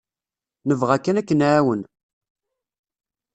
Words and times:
Nebɣa 0.67 0.97
kan 1.03 1.19
ad 1.19 1.25
k-nεawen. 1.27 1.81